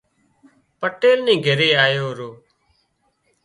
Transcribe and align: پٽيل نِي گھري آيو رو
پٽيل 0.79 1.19
نِي 1.25 1.33
گھري 1.45 1.69
آيو 1.83 2.07
رو 2.17 2.29